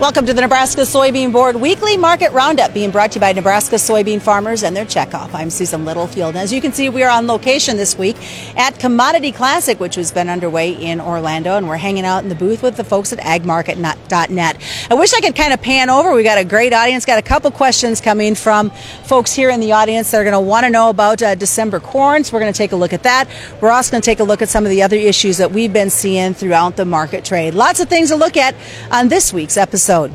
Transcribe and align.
Welcome 0.00 0.26
to 0.26 0.32
the 0.32 0.42
Nebraska 0.42 0.82
Soybean 0.82 1.32
Board 1.32 1.56
Weekly 1.56 1.96
Market 1.96 2.30
Roundup, 2.30 2.72
being 2.72 2.92
brought 2.92 3.10
to 3.10 3.16
you 3.16 3.20
by 3.20 3.32
Nebraska 3.32 3.74
soybean 3.74 4.22
farmers 4.22 4.62
and 4.62 4.76
their 4.76 4.84
checkoff. 4.84 5.34
I'm 5.34 5.50
Susan 5.50 5.84
Littlefield. 5.84 6.36
As 6.36 6.52
you 6.52 6.60
can 6.60 6.72
see, 6.72 6.88
we 6.88 7.02
are 7.02 7.10
on 7.10 7.26
location 7.26 7.76
this 7.76 7.98
week 7.98 8.16
at 8.56 8.78
Commodity 8.78 9.32
Classic, 9.32 9.80
which 9.80 9.96
has 9.96 10.12
been 10.12 10.28
underway 10.28 10.70
in 10.70 11.00
Orlando, 11.00 11.56
and 11.56 11.66
we're 11.66 11.78
hanging 11.78 12.04
out 12.04 12.22
in 12.22 12.28
the 12.28 12.36
booth 12.36 12.62
with 12.62 12.76
the 12.76 12.84
folks 12.84 13.12
at 13.12 13.18
agmarket.net. 13.18 14.62
I 14.88 14.94
wish 14.94 15.14
I 15.14 15.20
could 15.20 15.34
kind 15.34 15.52
of 15.52 15.60
pan 15.60 15.90
over. 15.90 16.14
We 16.14 16.22
got 16.22 16.38
a 16.38 16.44
great 16.44 16.72
audience, 16.72 17.04
got 17.04 17.18
a 17.18 17.22
couple 17.22 17.50
questions 17.50 18.00
coming 18.00 18.36
from 18.36 18.70
folks 19.02 19.32
here 19.32 19.50
in 19.50 19.58
the 19.58 19.72
audience 19.72 20.12
that 20.12 20.20
are 20.20 20.24
going 20.24 20.32
to 20.32 20.38
want 20.38 20.62
to 20.62 20.70
know 20.70 20.90
about 20.90 21.20
uh, 21.24 21.34
December 21.34 21.80
corn. 21.80 22.22
So 22.22 22.34
we're 22.34 22.40
going 22.40 22.52
to 22.52 22.56
take 22.56 22.70
a 22.70 22.76
look 22.76 22.92
at 22.92 23.02
that. 23.02 23.28
We're 23.60 23.72
also 23.72 23.90
going 23.90 24.02
to 24.02 24.06
take 24.06 24.20
a 24.20 24.24
look 24.24 24.42
at 24.42 24.48
some 24.48 24.64
of 24.64 24.70
the 24.70 24.80
other 24.80 24.96
issues 24.96 25.38
that 25.38 25.50
we've 25.50 25.72
been 25.72 25.90
seeing 25.90 26.34
throughout 26.34 26.76
the 26.76 26.84
market 26.84 27.24
trade. 27.24 27.54
Lots 27.54 27.80
of 27.80 27.88
things 27.88 28.10
to 28.10 28.16
look 28.16 28.36
at 28.36 28.54
on 28.92 29.08
this 29.08 29.32
week's 29.32 29.56
episode 29.56 29.87
episode. 29.88 30.12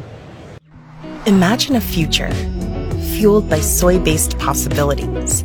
Imagine 1.25 1.75
a 1.77 1.81
future 1.81 2.31
fueled 3.15 3.49
by 3.49 3.59
soy 3.59 3.97
based 3.97 4.37
possibilities. 4.37 5.43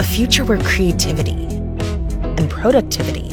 A 0.00 0.02
future 0.02 0.44
where 0.44 0.60
creativity 0.62 1.44
and 2.36 2.50
productivity 2.50 3.28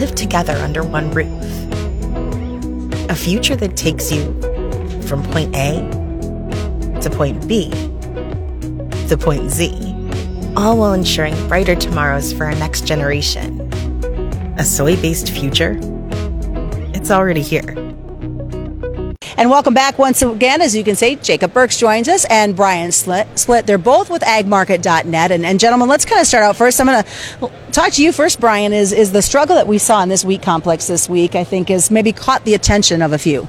live 0.00 0.16
together 0.16 0.54
under 0.54 0.82
one 0.82 1.12
roof. 1.12 1.28
A 3.08 3.14
future 3.14 3.54
that 3.54 3.76
takes 3.76 4.10
you 4.10 4.24
from 5.02 5.22
point 5.30 5.54
A 5.54 5.78
to 7.02 7.10
point 7.10 7.46
B 7.46 7.70
to 9.08 9.16
point 9.16 9.48
Z, 9.48 9.70
all 10.56 10.78
while 10.78 10.94
ensuring 10.94 11.36
brighter 11.46 11.76
tomorrows 11.76 12.32
for 12.32 12.46
our 12.46 12.54
next 12.56 12.84
generation. 12.84 13.60
A 14.58 14.64
soy 14.64 14.96
based 14.96 15.30
future? 15.30 15.78
It's 16.94 17.12
already 17.12 17.42
here. 17.42 17.83
And 19.44 19.50
welcome 19.50 19.74
back 19.74 19.98
once 19.98 20.22
again. 20.22 20.62
As 20.62 20.74
you 20.74 20.82
can 20.82 20.96
see, 20.96 21.16
Jacob 21.16 21.52
Burks 21.52 21.76
joins 21.76 22.08
us 22.08 22.24
and 22.30 22.56
Brian 22.56 22.88
Splitt. 22.88 23.66
They're 23.66 23.76
both 23.76 24.08
with 24.08 24.22
agmarket.net. 24.22 25.30
And, 25.30 25.44
and 25.44 25.60
gentlemen, 25.60 25.86
let's 25.86 26.06
kind 26.06 26.18
of 26.18 26.26
start 26.26 26.44
out 26.44 26.56
first. 26.56 26.80
I'm 26.80 26.86
going 26.86 27.04
to 27.04 27.50
talk 27.70 27.92
to 27.92 28.02
you 28.02 28.10
first, 28.10 28.40
Brian. 28.40 28.72
Is, 28.72 28.90
is 28.90 29.12
the 29.12 29.20
struggle 29.20 29.56
that 29.56 29.66
we 29.66 29.76
saw 29.76 30.02
in 30.02 30.08
this 30.08 30.24
wheat 30.24 30.40
complex 30.40 30.86
this 30.86 31.10
week, 31.10 31.34
I 31.34 31.44
think, 31.44 31.68
has 31.68 31.90
maybe 31.90 32.10
caught 32.10 32.46
the 32.46 32.54
attention 32.54 33.02
of 33.02 33.12
a 33.12 33.18
few? 33.18 33.46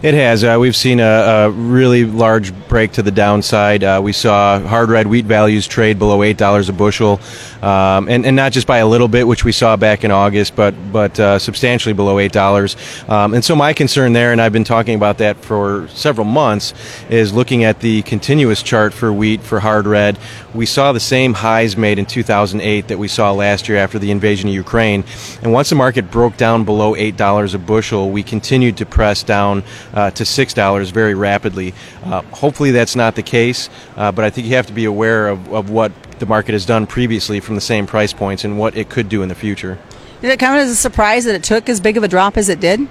It 0.00 0.14
has. 0.14 0.44
Uh, 0.44 0.58
we've 0.60 0.76
seen 0.76 1.00
a, 1.00 1.02
a, 1.02 1.50
really 1.50 2.04
large 2.04 2.54
break 2.68 2.92
to 2.92 3.02
the 3.02 3.10
downside. 3.10 3.82
Uh, 3.82 4.00
we 4.00 4.12
saw 4.12 4.60
hard 4.60 4.90
red 4.90 5.08
wheat 5.08 5.24
values 5.24 5.66
trade 5.66 5.98
below 5.98 6.22
eight 6.22 6.36
dollars 6.36 6.68
a 6.68 6.72
bushel, 6.72 7.20
um, 7.62 8.08
and, 8.08 8.24
and 8.24 8.36
not 8.36 8.52
just 8.52 8.68
by 8.68 8.78
a 8.78 8.86
little 8.86 9.08
bit, 9.08 9.26
which 9.26 9.44
we 9.44 9.50
saw 9.50 9.74
back 9.76 10.04
in 10.04 10.12
August, 10.12 10.54
but 10.54 10.72
but 10.92 11.18
uh, 11.18 11.40
substantially 11.40 11.94
below 11.94 12.20
eight 12.20 12.30
dollars. 12.30 12.76
Um, 13.08 13.34
and 13.34 13.44
so 13.44 13.56
my 13.56 13.72
concern 13.72 14.12
there, 14.12 14.30
and 14.30 14.40
I've 14.40 14.52
been 14.52 14.62
talking 14.62 14.94
about 14.94 15.18
that 15.18 15.36
for 15.36 15.88
several 15.88 16.26
months, 16.26 16.74
is 17.10 17.32
looking 17.32 17.64
at 17.64 17.80
the 17.80 18.02
continuous 18.02 18.62
chart 18.62 18.94
for 18.94 19.12
wheat 19.12 19.42
for 19.42 19.58
hard 19.58 19.88
red. 19.88 20.16
We 20.54 20.66
saw 20.66 20.92
the 20.92 21.00
same 21.00 21.34
highs 21.34 21.76
made 21.76 21.98
in 21.98 22.06
2008 22.06 22.86
that 22.86 22.98
we 22.98 23.08
saw 23.08 23.32
last 23.32 23.68
year 23.68 23.78
after 23.78 23.98
the 23.98 24.12
invasion 24.12 24.48
of 24.48 24.54
Ukraine, 24.54 25.02
and 25.42 25.52
once 25.52 25.70
the 25.70 25.74
market 25.74 26.08
broke 26.08 26.36
down 26.36 26.62
below 26.64 26.94
eight 26.94 27.16
dollars 27.16 27.52
a 27.52 27.58
bushel, 27.58 28.12
we 28.12 28.22
continued 28.22 28.76
to 28.76 28.86
press 28.86 29.24
down 29.24 29.64
uh, 29.98 30.10
to 30.12 30.22
$6 30.22 30.92
very 30.92 31.14
rapidly. 31.14 31.74
Uh, 32.04 32.22
hopefully 32.22 32.70
that's 32.70 32.94
not 32.94 33.16
the 33.16 33.22
case, 33.22 33.68
uh, 33.96 34.12
but 34.12 34.24
I 34.24 34.30
think 34.30 34.46
you 34.46 34.54
have 34.54 34.66
to 34.66 34.72
be 34.72 34.84
aware 34.84 35.26
of, 35.28 35.52
of 35.52 35.70
what 35.70 35.90
the 36.20 36.26
market 36.26 36.52
has 36.52 36.64
done 36.64 36.86
previously 36.86 37.40
from 37.40 37.56
the 37.56 37.60
same 37.60 37.84
price 37.84 38.12
points 38.12 38.44
and 38.44 38.58
what 38.58 38.76
it 38.76 38.88
could 38.88 39.08
do 39.08 39.22
in 39.22 39.28
the 39.28 39.34
future. 39.34 39.76
Did 40.20 40.30
it 40.30 40.38
come 40.38 40.54
as 40.54 40.70
a 40.70 40.76
surprise 40.76 41.24
that 41.24 41.34
it 41.34 41.42
took 41.42 41.68
as 41.68 41.80
big 41.80 41.96
of 41.96 42.04
a 42.04 42.08
drop 42.08 42.36
as 42.36 42.48
it 42.48 42.60
did? 42.60 42.86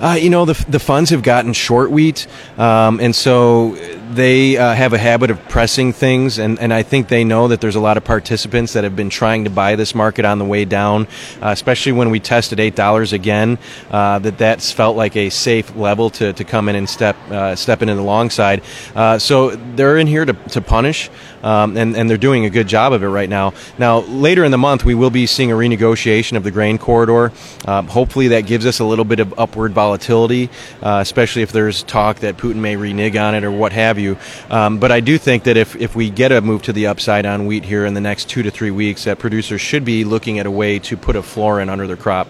Uh, 0.00 0.18
you 0.20 0.28
know, 0.28 0.44
the, 0.44 0.64
the 0.68 0.78
funds 0.78 1.10
have 1.10 1.22
gotten 1.22 1.54
short 1.54 1.90
wheat, 1.90 2.26
um, 2.58 3.00
and 3.00 3.16
so 3.16 3.74
they 4.14 4.56
uh, 4.56 4.74
have 4.74 4.92
a 4.92 4.98
habit 4.98 5.30
of 5.30 5.48
pressing 5.48 5.92
things, 5.92 6.38
and, 6.38 6.58
and 6.58 6.72
I 6.72 6.82
think 6.82 7.08
they 7.08 7.24
know 7.24 7.48
that 7.48 7.60
there's 7.60 7.76
a 7.76 7.80
lot 7.80 7.96
of 7.96 8.04
participants 8.04 8.72
that 8.72 8.84
have 8.84 8.96
been 8.96 9.10
trying 9.10 9.44
to 9.44 9.50
buy 9.50 9.76
this 9.76 9.94
market 9.94 10.24
on 10.24 10.38
the 10.38 10.44
way 10.44 10.64
down, 10.64 11.06
uh, 11.42 11.48
especially 11.48 11.92
when 11.92 12.10
we 12.10 12.20
tested 12.20 12.60
eight 12.60 12.74
dollars 12.74 13.12
again. 13.12 13.58
Uh, 13.90 14.18
that 14.18 14.38
that's 14.38 14.72
felt 14.72 14.96
like 14.96 15.16
a 15.16 15.30
safe 15.30 15.74
level 15.76 16.10
to, 16.10 16.32
to 16.32 16.44
come 16.44 16.68
in 16.68 16.76
and 16.76 16.88
step 16.88 17.16
uh, 17.30 17.54
step 17.54 17.82
in 17.82 17.88
the 17.88 18.02
long 18.02 18.30
side. 18.30 18.62
Uh, 18.94 19.18
so 19.18 19.50
they're 19.50 19.98
in 19.98 20.06
here 20.06 20.24
to, 20.24 20.32
to 20.32 20.60
punish, 20.60 21.10
um, 21.42 21.76
and 21.76 21.96
and 21.96 22.08
they're 22.08 22.16
doing 22.16 22.44
a 22.44 22.50
good 22.50 22.68
job 22.68 22.92
of 22.92 23.02
it 23.02 23.08
right 23.08 23.28
now. 23.28 23.52
Now 23.78 23.98
later 23.98 24.44
in 24.44 24.50
the 24.50 24.58
month 24.58 24.84
we 24.84 24.94
will 24.94 25.10
be 25.10 25.26
seeing 25.26 25.52
a 25.52 25.54
renegotiation 25.54 26.36
of 26.36 26.44
the 26.44 26.50
grain 26.50 26.78
corridor. 26.78 27.32
Um, 27.66 27.86
hopefully 27.88 28.28
that 28.28 28.42
gives 28.42 28.66
us 28.66 28.78
a 28.78 28.84
little 28.84 29.04
bit 29.04 29.20
of 29.20 29.38
upward 29.38 29.72
volatility, 29.72 30.50
uh, 30.82 30.98
especially 31.02 31.42
if 31.42 31.52
there's 31.52 31.82
talk 31.82 32.20
that 32.20 32.36
Putin 32.36 32.56
may 32.56 32.76
renege 32.76 33.16
on 33.16 33.34
it 33.34 33.44
or 33.44 33.50
what 33.50 33.72
have 33.72 33.97
you. 33.98 34.16
Um, 34.50 34.78
but 34.78 34.92
I 34.92 35.00
do 35.00 35.18
think 35.18 35.44
that 35.44 35.56
if, 35.56 35.76
if 35.76 35.94
we 35.94 36.10
get 36.10 36.32
a 36.32 36.40
move 36.40 36.62
to 36.62 36.72
the 36.72 36.86
upside 36.86 37.26
on 37.26 37.46
wheat 37.46 37.64
here 37.64 37.84
in 37.84 37.94
the 37.94 38.00
next 38.00 38.28
two 38.28 38.42
to 38.42 38.50
three 38.50 38.70
weeks, 38.70 39.04
that 39.04 39.18
producers 39.18 39.60
should 39.60 39.84
be 39.84 40.04
looking 40.04 40.38
at 40.38 40.46
a 40.46 40.50
way 40.50 40.78
to 40.80 40.96
put 40.96 41.16
a 41.16 41.22
floor 41.22 41.60
in 41.60 41.68
under 41.68 41.86
their 41.86 41.96
crop. 41.96 42.28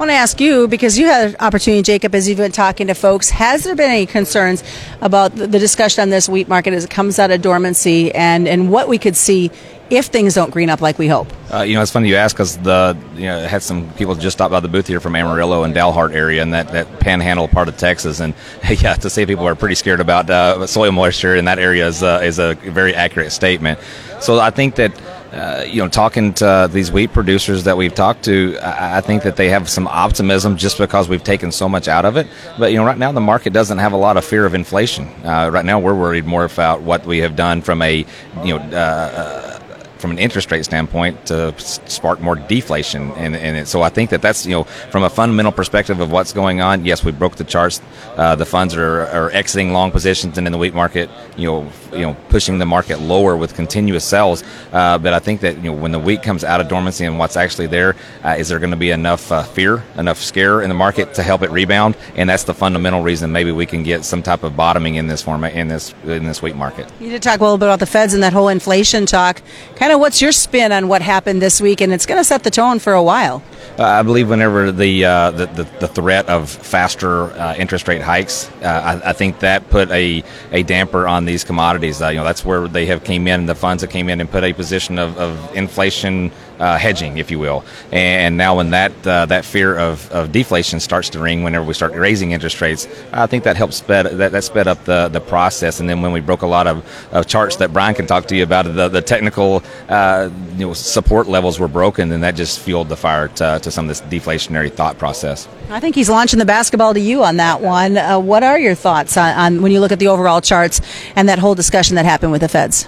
Want 0.00 0.12
to 0.12 0.14
ask 0.14 0.40
you 0.40 0.66
because 0.66 0.98
you 0.98 1.04
had 1.04 1.28
an 1.28 1.36
opportunity, 1.40 1.82
Jacob, 1.82 2.14
as 2.14 2.26
you've 2.26 2.38
been 2.38 2.52
talking 2.52 2.86
to 2.86 2.94
folks. 2.94 3.28
Has 3.28 3.64
there 3.64 3.74
been 3.76 3.90
any 3.90 4.06
concerns 4.06 4.64
about 5.02 5.36
the 5.36 5.46
discussion 5.46 6.00
on 6.00 6.08
this 6.08 6.26
wheat 6.26 6.48
market 6.48 6.72
as 6.72 6.86
it 6.86 6.90
comes 6.90 7.18
out 7.18 7.30
of 7.30 7.42
dormancy 7.42 8.10
and, 8.14 8.48
and 8.48 8.70
what 8.70 8.88
we 8.88 8.96
could 8.96 9.14
see 9.14 9.50
if 9.90 10.06
things 10.06 10.32
don't 10.32 10.50
green 10.52 10.70
up 10.70 10.80
like 10.80 10.98
we 10.98 11.06
hope? 11.06 11.28
Uh, 11.52 11.60
you 11.64 11.74
know, 11.74 11.82
it's 11.82 11.90
funny 11.90 12.08
you 12.08 12.16
ask 12.16 12.34
because 12.34 12.56
the 12.56 12.96
you 13.14 13.26
know 13.26 13.46
had 13.46 13.62
some 13.62 13.92
people 13.92 14.14
just 14.14 14.38
stop 14.38 14.50
by 14.50 14.60
the 14.60 14.68
booth 14.68 14.86
here 14.86 15.00
from 15.00 15.14
Amarillo 15.14 15.64
and 15.64 15.74
Dalhart 15.74 16.14
area 16.14 16.40
and 16.40 16.54
that, 16.54 16.68
that 16.68 17.00
panhandle 17.00 17.46
part 17.46 17.68
of 17.68 17.76
Texas, 17.76 18.20
and 18.20 18.32
yeah, 18.80 18.94
to 18.94 19.10
say 19.10 19.26
people 19.26 19.46
are 19.46 19.54
pretty 19.54 19.74
scared 19.74 20.00
about 20.00 20.30
uh, 20.30 20.66
soil 20.66 20.92
moisture 20.92 21.36
in 21.36 21.44
that 21.44 21.58
area 21.58 21.86
is 21.86 22.02
uh, 22.02 22.22
is 22.24 22.38
a 22.38 22.54
very 22.54 22.94
accurate 22.94 23.32
statement. 23.32 23.78
So 24.22 24.40
I 24.40 24.48
think 24.48 24.76
that. 24.76 24.98
Uh, 25.32 25.64
you 25.66 25.80
know, 25.80 25.88
talking 25.88 26.34
to 26.34 26.68
these 26.72 26.90
wheat 26.90 27.12
producers 27.12 27.64
that 27.64 27.76
we've 27.76 27.94
talked 27.94 28.24
to, 28.24 28.58
I, 28.58 28.98
I 28.98 29.00
think 29.00 29.22
that 29.22 29.36
they 29.36 29.48
have 29.48 29.68
some 29.68 29.86
optimism 29.86 30.56
just 30.56 30.76
because 30.76 31.08
we've 31.08 31.22
taken 31.22 31.52
so 31.52 31.68
much 31.68 31.86
out 31.86 32.04
of 32.04 32.16
it. 32.16 32.26
But 32.58 32.72
you 32.72 32.78
know, 32.78 32.84
right 32.84 32.98
now 32.98 33.12
the 33.12 33.20
market 33.20 33.52
doesn't 33.52 33.78
have 33.78 33.92
a 33.92 33.96
lot 33.96 34.16
of 34.16 34.24
fear 34.24 34.44
of 34.44 34.54
inflation. 34.54 35.06
Uh, 35.24 35.50
right 35.52 35.64
now, 35.64 35.78
we're 35.78 35.94
worried 35.94 36.26
more 36.26 36.44
about 36.44 36.82
what 36.82 37.06
we 37.06 37.18
have 37.18 37.36
done 37.36 37.62
from 37.62 37.80
a 37.82 38.04
you 38.44 38.58
know 38.58 38.58
uh, 38.76 39.49
from 40.00 40.10
an 40.10 40.18
interest 40.18 40.50
rate 40.50 40.64
standpoint 40.64 41.26
to 41.26 41.54
spark 41.58 42.20
more 42.20 42.36
deflation 42.36 43.10
it. 43.60 43.68
So 43.68 43.82
I 43.82 43.88
think 43.88 44.10
that 44.10 44.22
that's 44.22 44.46
you 44.46 44.52
know 44.52 44.64
from 44.64 45.02
a 45.02 45.10
fundamental 45.10 45.52
perspective 45.52 46.00
of 46.00 46.10
what's 46.10 46.32
going 46.32 46.60
on. 46.60 46.84
Yes, 46.84 47.04
we 47.04 47.12
broke 47.12 47.36
the 47.36 47.44
charts. 47.44 47.80
Uh, 48.16 48.34
the 48.34 48.46
funds 48.46 48.74
are, 48.74 49.02
are 49.06 49.30
exiting 49.30 49.72
long 49.72 49.90
positions 49.90 50.38
and 50.38 50.46
in 50.46 50.52
the 50.52 50.58
wheat 50.58 50.74
market, 50.74 51.10
you 51.36 51.46
know, 51.46 51.72
you 51.92 52.00
know, 52.00 52.16
pushing 52.28 52.58
the 52.58 52.66
market 52.66 53.00
lower 53.00 53.36
with 53.36 53.54
continuous 53.54 54.04
sells. 54.04 54.42
Uh, 54.72 54.98
but 54.98 55.12
I 55.12 55.18
think 55.18 55.40
that 55.40 55.56
you 55.56 55.70
know 55.70 55.74
when 55.74 55.92
the 55.92 55.98
wheat 55.98 56.22
comes 56.22 56.44
out 56.44 56.60
of 56.60 56.68
dormancy 56.68 57.04
and 57.04 57.18
what's 57.18 57.36
actually 57.36 57.66
there, 57.66 57.96
uh, 58.24 58.36
is 58.38 58.48
there 58.48 58.58
going 58.58 58.70
to 58.70 58.76
be 58.76 58.90
enough 58.90 59.30
uh, 59.30 59.42
fear, 59.42 59.82
enough 59.96 60.18
scare 60.18 60.62
in 60.62 60.68
the 60.68 60.74
market 60.74 61.14
to 61.14 61.22
help 61.22 61.42
it 61.42 61.50
rebound? 61.50 61.96
And 62.16 62.28
that's 62.28 62.44
the 62.44 62.54
fundamental 62.54 63.02
reason 63.02 63.32
maybe 63.32 63.52
we 63.52 63.66
can 63.66 63.82
get 63.82 64.04
some 64.04 64.22
type 64.22 64.42
of 64.42 64.56
bottoming 64.56 64.96
in 64.96 65.06
this 65.06 65.22
format 65.22 65.54
in 65.54 65.68
this 65.68 65.94
in 66.04 66.24
this 66.24 66.42
wheat 66.42 66.56
market. 66.56 66.90
You 67.00 67.10
did 67.10 67.22
talk 67.22 67.40
a 67.40 67.42
little 67.42 67.58
bit 67.58 67.66
about 67.66 67.80
the 67.80 67.86
Feds 67.86 68.14
and 68.14 68.22
that 68.22 68.32
whole 68.32 68.48
inflation 68.48 69.06
talk. 69.06 69.42
Kind 69.76 69.89
kind 69.90 69.96
of 69.96 70.00
what's 70.02 70.22
your 70.22 70.30
spin 70.30 70.70
on 70.70 70.86
what 70.86 71.02
happened 71.02 71.42
this 71.42 71.60
week? 71.60 71.80
And 71.80 71.92
it's 71.92 72.06
going 72.06 72.20
to 72.20 72.22
set 72.22 72.44
the 72.44 72.50
tone 72.50 72.78
for 72.78 72.92
a 72.92 73.02
while. 73.02 73.42
Uh, 73.78 73.84
I 73.84 74.02
believe 74.02 74.28
whenever 74.28 74.72
the, 74.72 75.04
uh, 75.04 75.30
the, 75.30 75.46
the, 75.46 75.64
the 75.80 75.88
threat 75.88 76.28
of 76.28 76.50
faster 76.50 77.24
uh, 77.32 77.54
interest 77.56 77.88
rate 77.88 78.02
hikes, 78.02 78.50
uh, 78.62 79.00
I, 79.04 79.10
I, 79.10 79.12
think 79.12 79.40
that 79.40 79.68
put 79.70 79.90
a, 79.90 80.22
a 80.52 80.62
damper 80.62 81.06
on 81.08 81.24
these 81.24 81.44
commodities. 81.44 82.02
Uh, 82.02 82.08
you 82.08 82.16
know, 82.16 82.24
that's 82.24 82.44
where 82.44 82.68
they 82.68 82.86
have 82.86 83.04
came 83.04 83.26
in, 83.26 83.46
the 83.46 83.54
funds 83.54 83.80
that 83.82 83.90
came 83.90 84.08
in 84.08 84.20
and 84.20 84.30
put 84.30 84.44
a 84.44 84.52
position 84.52 84.98
of, 84.98 85.16
of 85.18 85.56
inflation 85.56 86.30
uh, 86.60 86.76
hedging, 86.76 87.16
if 87.16 87.30
you 87.30 87.38
will. 87.38 87.64
And 87.90 88.36
now, 88.36 88.56
when 88.56 88.70
that 88.70 89.02
that 89.02 89.46
fear 89.46 89.78
of, 89.78 90.10
of 90.12 90.30
deflation 90.30 90.78
starts 90.78 91.08
to 91.10 91.18
ring, 91.18 91.42
whenever 91.42 91.64
we 91.64 91.72
start 91.72 91.94
raising 91.94 92.32
interest 92.32 92.60
rates, 92.60 92.86
I 93.12 93.26
think 93.26 93.44
that 93.44 93.56
helps 93.56 93.76
sped 93.76 94.06
that, 94.18 94.32
that 94.32 94.44
sped 94.44 94.68
up 94.68 94.84
the, 94.84 95.08
the 95.08 95.20
process. 95.20 95.80
And 95.80 95.88
then 95.88 96.02
when 96.02 96.12
we 96.12 96.20
broke 96.20 96.42
a 96.42 96.46
lot 96.46 96.66
of, 96.66 96.84
of 97.12 97.26
charts 97.26 97.56
that 97.56 97.72
Brian 97.72 97.94
can 97.94 98.06
talk 98.06 98.26
to 98.26 98.36
you 98.36 98.42
about, 98.42 98.66
the, 98.66 98.88
the 98.88 99.00
technical 99.00 99.62
you 99.88 100.66
know 100.66 100.74
support 100.74 101.28
levels 101.28 101.58
were 101.58 101.68
broken, 101.68 102.12
and 102.12 102.22
that 102.22 102.34
just 102.34 102.60
fueled 102.60 102.90
the 102.90 102.96
fire 102.96 103.28
to, 103.28 103.49
to 103.58 103.70
some 103.70 103.88
of 103.88 103.88
this 103.88 104.00
deflationary 104.02 104.72
thought 104.72 104.98
process. 104.98 105.48
I 105.70 105.80
think 105.80 105.94
he's 105.94 106.08
launching 106.08 106.38
the 106.38 106.44
basketball 106.44 106.94
to 106.94 107.00
you 107.00 107.24
on 107.24 107.36
that 107.36 107.60
one. 107.60 107.96
Uh, 107.96 108.18
what 108.18 108.42
are 108.42 108.58
your 108.58 108.74
thoughts 108.74 109.16
on, 109.16 109.34
on, 109.36 109.62
when 109.62 109.72
you 109.72 109.80
look 109.80 109.92
at 109.92 109.98
the 109.98 110.08
overall 110.08 110.40
charts 110.40 110.80
and 111.16 111.28
that 111.28 111.38
whole 111.38 111.54
discussion 111.54 111.96
that 111.96 112.04
happened 112.04 112.32
with 112.32 112.40
the 112.40 112.48
feds? 112.48 112.86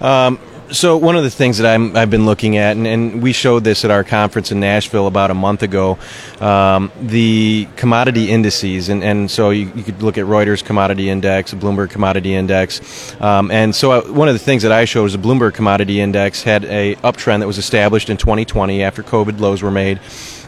Um, 0.00 0.38
so 0.72 0.96
one 0.96 1.16
of 1.16 1.22
the 1.22 1.30
things 1.30 1.58
that 1.58 1.66
i 1.66 1.98
have 1.98 2.10
been 2.10 2.26
looking 2.26 2.56
at, 2.56 2.76
and, 2.76 2.86
and, 2.86 3.22
we 3.22 3.32
showed 3.32 3.64
this 3.64 3.84
at 3.84 3.90
our 3.90 4.04
conference 4.04 4.52
in 4.52 4.60
Nashville 4.60 5.06
about 5.06 5.30
a 5.30 5.34
month 5.34 5.62
ago, 5.62 5.98
um, 6.40 6.90
the 7.00 7.66
commodity 7.76 8.30
indices, 8.30 8.88
and, 8.88 9.02
and 9.02 9.30
so 9.30 9.50
you, 9.50 9.70
you, 9.74 9.82
could 9.82 10.02
look 10.02 10.16
at 10.16 10.24
Reuters 10.24 10.64
Commodity 10.64 11.10
Index, 11.10 11.52
Bloomberg 11.54 11.90
Commodity 11.90 12.34
Index, 12.34 13.20
um, 13.20 13.50
and 13.50 13.74
so 13.74 13.90
I, 13.90 14.10
one 14.10 14.28
of 14.28 14.34
the 14.34 14.38
things 14.38 14.62
that 14.62 14.72
I 14.72 14.84
showed 14.84 15.06
is 15.06 15.12
the 15.12 15.18
Bloomberg 15.18 15.54
Commodity 15.54 16.00
Index 16.00 16.42
had 16.42 16.64
a 16.66 16.94
uptrend 16.96 17.40
that 17.40 17.46
was 17.46 17.58
established 17.58 18.08
in 18.08 18.16
2020 18.16 18.82
after 18.82 19.02
COVID 19.02 19.40
lows 19.40 19.62
were 19.62 19.70
made 19.70 20.00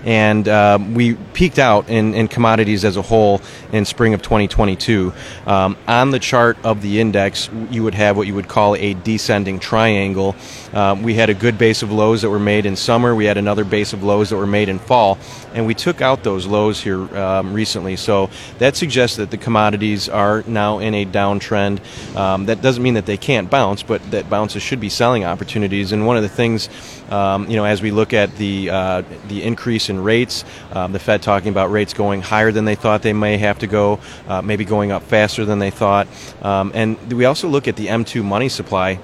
and 0.05 0.49
um, 0.49 0.95
we 0.95 1.15
peaked 1.15 1.59
out 1.59 1.89
in, 1.89 2.15
in 2.15 2.29
commodities 2.29 2.85
as 2.85 2.97
a 2.97 3.03
whole 3.03 3.41
in 3.73 3.85
spring 3.85 4.15
of 4.15 4.23
2022. 4.23 5.13
Um, 5.47 5.77
on 5.87 6.11
the 6.11 6.19
chart 6.19 6.59
of 6.65 6.83
the 6.83 7.01
index, 7.01 7.49
you 7.71 7.83
would 7.85 7.95
have 7.95 8.17
what 8.17 8.27
you 8.27 8.35
would 8.35 8.49
call 8.49 8.75
a 8.77 8.95
descending 8.95 9.59
triangle. 9.59 10.35
Um, 10.73 11.03
we 11.03 11.15
had 11.15 11.31
a 11.31 11.35
good 11.35 11.59
base 11.59 11.83
of 11.83 11.93
lows 11.93 12.23
that 12.23 12.31
were 12.31 12.39
made 12.39 12.67
in 12.67 12.77
summer. 12.77 13.15
We 13.15 13.27
had 13.27 13.37
another 13.37 13.65
base 13.65 13.93
of 13.93 14.03
lows 14.03 14.31
that 14.31 14.37
were 14.37 14.47
made 14.47 14.69
in 14.69 14.79
fall, 14.79 15.19
and 15.55 15.67
we 15.67 15.75
took 15.75 16.01
out 16.01 16.25
those 16.25 16.47
lows 16.47 16.81
here 16.81 17.01
um, 17.17 17.53
recently. 17.53 17.97
So 17.97 18.31
that 18.59 18.77
suggests 18.77 19.17
that 19.17 19.31
the 19.31 19.37
commodities 19.37 20.09
are 20.09 20.43
now 20.47 20.79
in 20.79 20.95
a 20.95 21.05
downtrend. 21.05 21.81
Um, 22.17 22.47
that 22.47 22.63
doesn't 22.63 22.83
mean 22.83 22.95
that 22.95 23.07
they 23.07 23.17
can't 23.17 23.51
bounce, 23.51 23.83
but 23.83 24.03
that 24.11 24.29
bounces 24.31 24.63
should 24.63 24.81
be 24.81 24.89
selling 24.89 25.25
opportunities. 25.25 25.93
And 25.93 26.07
one 26.07 26.17
of 26.17 26.23
the 26.23 26.29
things, 26.29 26.69
you 27.09 27.57
know, 27.57 27.65
as 27.65 27.83
we 27.83 27.91
look 27.91 28.13
at 28.13 28.35
the 28.37 28.71
uh, 28.71 29.03
the 29.29 29.43
increase 29.43 29.89
in 29.93 30.03
rates, 30.03 30.45
um, 30.73 30.93
the 30.93 30.99
Fed 30.99 31.23
talking 31.23 31.51
about 31.51 31.71
rates 31.71 31.95
going 31.95 32.21
higher 32.21 32.51
than 32.51 32.65
they 32.65 32.75
thought 32.75 33.03
they 33.03 33.13
may 33.13 33.37
have 33.39 33.61
to 33.61 33.67
go, 33.67 34.01
uh, 34.27 34.43
maybe 34.43 34.65
going 34.65 34.91
up 34.91 35.05
faster 35.05 35.45
than 35.45 35.61
they 35.61 35.71
thought, 35.71 36.09
um, 36.43 36.73
and 36.75 37.13
we 37.13 37.25
also 37.25 37.49
look 37.49 37.69
at 37.69 37.77
the 37.77 37.87
M2 37.87 38.25
money 38.25 38.49
supply 38.49 38.99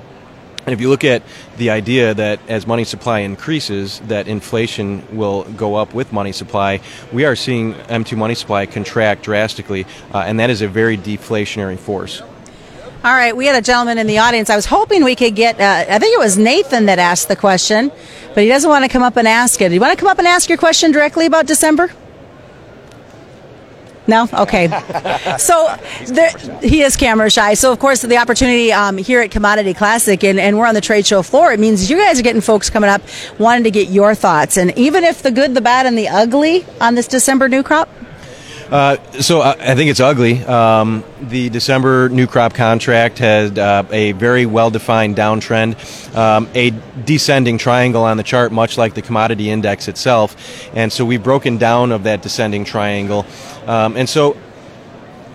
and 0.69 0.75
if 0.75 0.83
you 0.83 0.91
look 0.91 1.05
at 1.05 1.23
the 1.57 1.71
idea 1.71 2.13
that 2.13 2.41
as 2.47 2.67
money 2.67 2.85
supply 2.85 3.21
increases, 3.21 4.01
that 4.01 4.29
inflation 4.29 5.03
will 5.17 5.45
go 5.45 5.77
up 5.77 5.95
with 5.95 6.13
money 6.13 6.31
supply, 6.31 6.81
we 7.11 7.25
are 7.25 7.35
seeing 7.35 7.73
M2 7.73 8.19
money 8.19 8.35
supply 8.35 8.67
contract 8.67 9.23
drastically, 9.23 9.87
uh, 10.13 10.25
and 10.27 10.39
that 10.41 10.51
is 10.51 10.61
a 10.61 10.69
very 10.69 10.99
deflationary 10.99 11.79
force. 11.79 12.21
All 13.03 13.15
right, 13.15 13.35
we 13.35 13.47
had 13.47 13.57
a 13.57 13.65
gentleman 13.65 13.97
in 13.97 14.07
the 14.07 14.19
audience. 14.19 14.51
I 14.51 14.57
was 14.57 14.67
hoping 14.67 15.05
we 15.05 15.17
could 15.17 15.35
get, 15.35 15.59
uh, 15.59 15.87
I 15.89 15.99
think 15.99 16.15
it 16.15 16.19
was 16.19 16.37
Nathan 16.37 16.85
that 16.85 16.99
asked 16.99 17.29
the 17.29 17.37
question, 17.37 17.91
but 18.39 18.45
he 18.45 18.51
doesn't 18.51 18.71
want 18.71 18.85
to 18.85 18.89
come 18.89 19.03
up 19.03 19.17
and 19.17 19.27
ask 19.27 19.61
it. 19.61 19.69
Do 19.69 19.75
you 19.75 19.81
want 19.81 19.99
to 19.99 20.01
come 20.01 20.09
up 20.09 20.21
and 20.21 20.29
ask 20.29 20.49
your 20.49 20.59
question 20.59 20.93
directly 20.93 21.27
about 21.27 21.49
December? 21.49 21.91
No? 24.07 24.29
Okay. 24.33 24.69
so 25.41 25.77
there, 26.07 26.31
he 26.63 26.83
is 26.83 26.97
camera 26.97 27.31
shy. 27.31 27.55
So, 27.55 27.73
of 27.73 27.81
course, 27.81 28.03
the 28.03 28.17
opportunity 28.17 28.73
um, 28.73 28.97
here 28.97 29.23
at 29.23 29.33
Commodity 29.33 29.75
Classic, 29.75 30.23
and, 30.23 30.39
and 30.39 30.57
we're 30.57 30.69
on 30.69 30.75
the 30.75 30.81
trade 30.81 31.05
show 31.05 31.23
floor, 31.23 31.53
it 31.53 31.59
means 31.59 31.91
you 31.91 31.99
guys 31.99 32.21
are 32.21 32.23
getting 32.23 32.41
folks 32.41 32.71
coming 32.71 32.89
up 32.89 33.03
wanting 33.41 33.65
to 33.65 33.73
get 33.73 33.89
your 33.89 34.15
thoughts. 34.15 34.57
And 34.57 34.71
even 34.79 35.03
if 35.03 35.21
the 35.21 35.33
good, 35.33 35.55
the 35.55 35.61
bad, 35.61 35.87
and 35.87 35.99
the 35.99 36.07
ugly 36.07 36.65
on 36.81 36.95
this 36.95 37.09
December 37.09 37.49
new 37.49 37.65
crop? 37.65 37.89
Uh, 38.71 38.99
so 39.13 39.41
uh, 39.41 39.57
I 39.59 39.75
think 39.75 39.91
it's 39.91 40.01
ugly. 40.01 40.45
Um, 40.45 41.03
the 41.23 41.49
December 41.49 42.11
new 42.11 42.27
crop 42.27 42.53
contract 42.53 43.19
had 43.19 43.59
uh, 43.59 43.85
a 43.91 44.13
very 44.13 44.45
well-defined 44.45 45.17
downtrend, 45.17 46.15
um, 46.15 46.49
a 46.55 46.71
descending 47.05 47.57
triangle 47.57 48.05
on 48.05 48.19
the 48.19 48.23
chart, 48.23 48.53
much 48.53 48.77
like 48.77 48.93
the 48.93 49.01
commodity 49.01 49.49
index 49.49 49.89
itself, 49.89 50.69
and 50.77 50.93
so 50.93 51.07
we've 51.07 51.23
broken 51.23 51.57
down 51.57 51.93
of 51.93 52.03
that 52.03 52.21
descending 52.21 52.67
triangle, 52.67 53.25
um, 53.67 53.97
and 53.97 54.07
so 54.07 54.37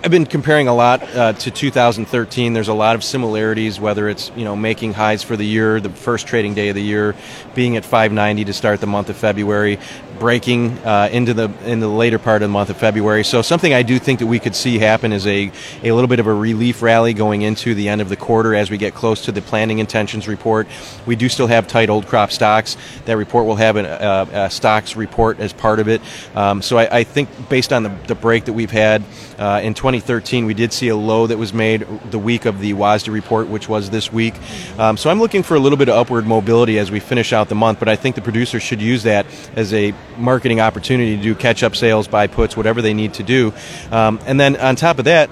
I've 0.06 0.12
been 0.12 0.25
comparing 0.25 0.68
a 0.68 0.75
lot 0.75 1.01
uh, 1.15 1.31
to 1.31 1.50
2013. 1.50 2.51
There's 2.51 2.68
a 2.68 2.74
lot 2.74 2.95
of 2.97 3.06
similarities, 3.06 3.79
whether 3.79 4.09
it's 4.09 4.33
you 4.36 4.44
know 4.44 4.53
making 4.53 4.91
highs 4.91 5.24
for 5.24 5.38
the 5.38 5.45
year, 5.45 5.79
the 5.79 5.89
first 5.89 6.27
trading 6.27 6.56
day 6.56 6.68
of 6.68 6.75
the 6.75 6.83
year, 6.83 7.15
being 7.56 7.77
at 7.77 7.86
590 7.86 8.44
to 8.44 8.53
start 8.53 8.81
the 8.81 8.86
month 8.86 9.09
of 9.09 9.15
February, 9.15 9.79
breaking 10.24 10.72
uh, 10.86 11.10
into 11.12 11.34
the 11.34 11.52
in 11.66 11.81
the 11.81 11.88
later 11.90 12.18
part 12.18 12.42
of 12.42 12.48
the 12.48 12.54
month 12.54 12.70
of 12.70 12.78
February. 12.78 13.25
So 13.25 13.42
something 13.42 13.74
I 13.74 13.84
do 13.84 14.00
think 14.00 14.20
that 14.20 14.28
we 14.28 14.40
could 14.40 14.56
see 14.56 14.80
happen 14.80 15.12
is 15.12 15.28
a 15.28 15.52
a 15.84 15.92
little 15.92 16.08
bit 16.08 16.22
of 16.22 16.28
a 16.28 16.34
relief 16.34 16.81
rally 16.81 17.14
going 17.14 17.42
into 17.42 17.75
the 17.75 17.90
end 17.90 18.00
of 18.00 18.08
the 18.08 18.16
quarter 18.16 18.56
as 18.56 18.72
we 18.72 18.78
get 18.78 18.94
close 18.94 19.25
to 19.25 19.34
the 19.34 19.42
planting 19.42 19.80
intentions 19.80 20.25
report. 20.25 20.70
We 21.06 21.18
do 21.18 21.28
still 21.28 21.48
have 21.48 21.68
tight 21.68 21.90
old 21.90 22.08
crop 22.08 22.31
stocks. 22.31 22.78
That 23.04 23.18
report 23.18 23.48
will 23.48 23.58
have 23.58 23.75
an, 23.75 23.86
uh, 23.86 24.25
a 24.31 24.50
stocks 24.50 24.96
report 24.96 25.42
as 25.42 25.52
part 25.52 25.81
of 25.81 25.90
it. 25.90 26.00
Um, 26.36 26.62
so 26.62 26.78
I, 26.78 27.00
I, 27.00 27.04
think 27.04 27.28
based 27.50 27.74
on 27.74 27.84
the, 27.84 27.92
the 28.08 28.16
break 28.16 28.46
that 28.46 28.54
we've 28.54 28.72
had 28.72 29.04
uh, 29.44 29.60
in 29.60 29.74
2013, 29.74 30.45
we 30.45 30.54
did 30.54 30.72
see 30.72 30.88
a 30.88 30.95
low 30.95 31.28
that 31.28 31.38
was 31.38 31.54
made 31.54 31.86
the 32.12 32.18
week 32.18 32.45
of 32.45 32.62
the 32.62 32.74
WASDE 32.74 33.12
report, 33.12 33.50
which 33.50 33.68
was 33.68 33.90
this 33.90 34.10
week. 34.10 34.36
Um, 34.80 34.95
so 34.95 35.10
I'm 35.10 35.19
looking 35.19 35.44
for 35.44 35.56
a 35.56 35.60
little 35.60 35.78
bit 35.78 35.90
of 35.90 35.95
upward 35.95 36.25
mobility 36.25 36.80
as 36.80 36.90
we 36.90 37.01
finish 37.01 37.34
out 37.34 37.50
the 37.50 37.56
month, 37.56 37.78
but 37.78 37.90
I 37.90 37.98
think 37.98 38.16
the 38.16 38.22
producers 38.22 38.63
should 38.63 38.81
use 38.81 39.04
that 39.04 39.25
as 39.57 39.74
a 39.74 39.94
marketing 40.18 40.62
opportunity 40.62 41.18
to 41.18 41.22
do 41.22 41.36
catch 41.36 41.62
up 41.62 41.75
sales, 41.75 42.07
buy 42.07 42.28
puts, 42.28 42.56
whatever 42.56 42.81
they 42.81 42.94
need 42.94 43.16
to 43.16 43.24
do. 43.24 43.51
Um, 43.92 44.18
and 44.25 44.40
then 44.40 44.56
on 44.56 44.78
top 44.78 44.98
of 44.98 45.04
that, 45.06 45.30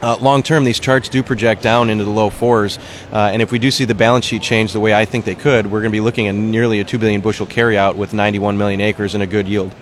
uh, 0.00 0.16
long 0.18 0.44
term, 0.44 0.62
these 0.62 0.78
charts 0.78 1.08
do 1.08 1.24
project 1.24 1.60
down 1.60 1.90
into 1.90 2.04
the 2.04 2.12
low 2.12 2.30
fours, 2.30 2.78
uh, 3.12 3.30
and 3.32 3.42
if 3.42 3.50
we 3.50 3.58
do 3.58 3.72
see 3.72 3.84
the 3.84 3.96
balance 3.96 4.26
sheet 4.26 4.42
change 4.42 4.72
the 4.72 4.78
way 4.78 4.94
I 4.94 5.06
think 5.06 5.24
they 5.24 5.34
could, 5.34 5.66
we're 5.66 5.80
going 5.80 5.90
to 5.90 5.96
be 5.96 6.00
looking 6.00 6.28
at 6.28 6.36
nearly 6.36 6.78
a 6.78 6.84
two 6.84 6.98
billion 6.98 7.20
bushel 7.20 7.48
carryout 7.48 7.96
with 7.96 8.14
91 8.14 8.56
million 8.56 8.80
acres 8.80 9.14
and 9.14 9.24
a 9.24 9.26
good 9.26 9.48
yield. 9.48 9.74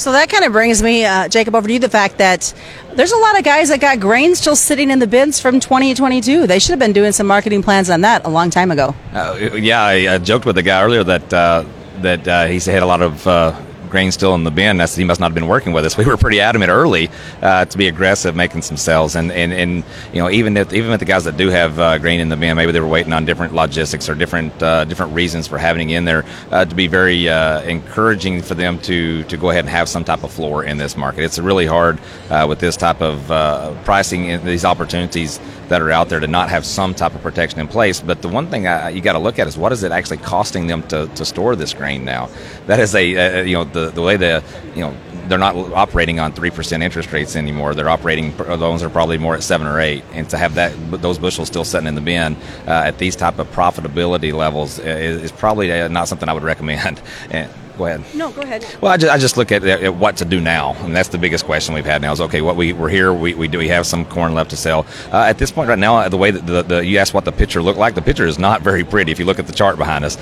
So 0.00 0.12
that 0.12 0.30
kind 0.30 0.46
of 0.46 0.52
brings 0.52 0.82
me, 0.82 1.04
uh, 1.04 1.28
Jacob, 1.28 1.54
over 1.54 1.68
to 1.68 1.74
you. 1.74 1.78
The 1.78 1.90
fact 1.90 2.16
that 2.16 2.54
there's 2.94 3.12
a 3.12 3.18
lot 3.18 3.38
of 3.38 3.44
guys 3.44 3.68
that 3.68 3.82
got 3.82 4.00
grain 4.00 4.34
still 4.34 4.56
sitting 4.56 4.90
in 4.90 4.98
the 4.98 5.06
bins 5.06 5.38
from 5.38 5.60
2022. 5.60 6.46
They 6.46 6.58
should 6.58 6.70
have 6.70 6.78
been 6.78 6.94
doing 6.94 7.12
some 7.12 7.26
marketing 7.26 7.62
plans 7.62 7.90
on 7.90 8.00
that 8.00 8.24
a 8.24 8.30
long 8.30 8.48
time 8.48 8.70
ago. 8.70 8.94
Uh, 9.12 9.36
yeah, 9.52 9.82
I, 9.82 10.14
I, 10.14 10.16
joked 10.16 10.46
with 10.46 10.56
the 10.56 10.62
guy 10.62 10.82
earlier 10.82 11.04
that 11.04 11.30
uh, 11.34 11.66
that 12.00 12.26
uh, 12.26 12.46
he 12.46 12.58
had 12.60 12.82
a 12.82 12.86
lot 12.86 13.02
of 13.02 13.26
uh, 13.26 13.60
grain 13.90 14.10
still 14.12 14.34
in 14.34 14.44
the 14.44 14.50
bin. 14.50 14.76
That's 14.76 14.94
he 14.94 15.04
must 15.04 15.20
not 15.20 15.26
have 15.26 15.34
been 15.34 15.48
working 15.48 15.72
with 15.72 15.84
us. 15.84 15.96
We 16.00 16.06
were 16.06 16.16
pretty 16.16 16.40
adamant 16.40 16.70
early 16.70 17.10
uh, 17.42 17.66
to 17.66 17.76
be 17.76 17.88
aggressive, 17.88 18.34
making 18.34 18.62
some 18.62 18.76
sales, 18.76 19.16
and, 19.16 19.30
and, 19.30 19.52
and 19.52 19.84
you 20.12 20.22
know 20.22 20.30
even 20.30 20.56
if 20.56 20.72
even 20.72 20.90
with 20.90 21.00
the 21.00 21.06
guys 21.06 21.24
that 21.24 21.36
do 21.36 21.48
have 21.48 21.78
uh, 21.78 21.98
grain 21.98 22.20
in 22.20 22.28
the 22.28 22.36
bin, 22.36 22.56
maybe 22.56 22.72
they 22.72 22.80
were 22.80 22.88
waiting 22.88 23.12
on 23.12 23.24
different 23.24 23.54
logistics 23.54 24.08
or 24.08 24.14
different 24.14 24.62
uh, 24.62 24.84
different 24.84 25.12
reasons 25.12 25.46
for 25.46 25.58
having 25.58 25.90
it 25.90 25.96
in 25.96 26.04
there. 26.04 26.24
Uh, 26.50 26.64
to 26.64 26.74
be 26.74 26.86
very 26.86 27.28
uh, 27.28 27.60
encouraging 27.62 28.40
for 28.40 28.54
them 28.54 28.78
to 28.80 29.24
to 29.24 29.36
go 29.36 29.50
ahead 29.50 29.64
and 29.64 29.68
have 29.68 29.88
some 29.88 30.04
type 30.04 30.22
of 30.22 30.32
floor 30.32 30.64
in 30.64 30.78
this 30.78 30.96
market. 30.96 31.24
It's 31.24 31.38
really 31.38 31.66
hard 31.66 31.98
uh, 32.30 32.46
with 32.48 32.60
this 32.60 32.76
type 32.76 33.02
of 33.02 33.26
pricing 33.84 34.30
and 34.30 34.42
these 34.44 34.64
opportunities 34.64 35.38
that 35.70 35.80
are 35.80 35.90
out 35.92 36.08
there 36.08 36.18
to 36.18 36.26
not 36.26 36.50
have 36.50 36.66
some 36.66 36.94
type 36.94 37.14
of 37.14 37.22
protection 37.22 37.60
in 37.60 37.68
place. 37.68 38.00
But 38.00 38.22
the 38.22 38.28
one 38.28 38.48
thing 38.48 38.66
I, 38.66 38.90
you 38.90 39.00
got 39.00 39.12
to 39.14 39.20
look 39.20 39.38
at 39.38 39.46
is 39.46 39.56
what 39.56 39.72
is 39.72 39.84
it 39.84 39.92
actually 39.92 40.18
costing 40.18 40.66
them 40.66 40.82
to, 40.88 41.06
to 41.06 41.24
store 41.24 41.54
this 41.56 41.72
grain 41.72 42.04
now? 42.04 42.28
That 42.66 42.80
is 42.80 42.94
a, 42.94 43.46
you 43.46 43.54
know 43.54 43.64
the 43.64 43.90
the, 43.90 44.02
way 44.02 44.16
the 44.16 44.42
you 44.74 44.80
know 44.80 44.94
they're 45.28 45.38
not 45.38 45.54
operating 45.54 46.18
on 46.18 46.32
three 46.32 46.50
percent 46.50 46.82
interest 46.82 47.12
rates 47.12 47.36
anymore. 47.36 47.74
They're 47.74 47.88
operating 47.88 48.36
loans 48.36 48.82
are 48.82 48.90
probably 48.90 49.16
more 49.16 49.36
at 49.36 49.44
seven 49.44 49.68
or 49.68 49.80
eight, 49.80 50.04
and 50.12 50.28
to 50.30 50.36
have 50.36 50.54
that 50.56 50.72
those 51.00 51.18
bushels 51.18 51.46
still 51.46 51.64
sitting 51.64 51.86
in 51.86 51.94
the 51.94 52.00
bin 52.00 52.36
uh, 52.66 52.82
at 52.86 52.98
these 52.98 53.14
type 53.14 53.38
of 53.38 53.48
profitability 53.52 54.32
levels 54.32 54.80
is, 54.80 55.22
is 55.22 55.32
probably 55.32 55.70
uh, 55.72 55.86
not 55.86 56.08
something 56.08 56.28
I 56.28 56.32
would 56.32 56.42
recommend. 56.42 57.00
And, 57.30 57.48
go 57.76 57.86
ahead. 57.86 58.04
No, 58.14 58.30
go 58.30 58.42
ahead. 58.42 58.64
Well, 58.80 58.92
I 58.92 58.96
just, 58.96 59.12
I 59.12 59.18
just 59.18 59.36
look 59.36 59.52
at, 59.52 59.64
at, 59.64 59.94
what 59.94 60.16
to 60.18 60.24
do 60.24 60.40
now, 60.40 60.74
and 60.80 60.94
that's 60.94 61.08
the 61.08 61.18
biggest 61.18 61.44
question 61.44 61.74
we've 61.74 61.84
had 61.84 62.02
now. 62.02 62.12
Is 62.12 62.20
okay, 62.20 62.40
what 62.40 62.56
we 62.56 62.72
we're 62.72 62.88
here, 62.88 63.12
we, 63.12 63.34
we 63.34 63.48
do 63.48 63.58
we 63.58 63.68
have 63.68 63.86
some 63.86 64.04
corn 64.04 64.34
left 64.34 64.50
to 64.50 64.56
sell 64.56 64.86
uh, 65.12 65.24
at 65.24 65.38
this 65.38 65.50
point 65.50 65.68
right 65.68 65.78
now. 65.78 66.08
The 66.08 66.16
way 66.16 66.30
that 66.30 66.46
the, 66.46 66.62
the 66.62 66.84
you 66.84 66.98
asked 66.98 67.14
what 67.14 67.24
the 67.24 67.32
picture 67.32 67.62
looked 67.62 67.78
like, 67.78 67.94
the 67.94 68.02
picture 68.02 68.26
is 68.26 68.38
not 68.38 68.62
very 68.62 68.84
pretty 68.84 69.12
if 69.12 69.18
you 69.18 69.24
look 69.24 69.38
at 69.38 69.46
the 69.46 69.52
chart 69.52 69.78
behind 69.78 70.04
us. 70.04 70.16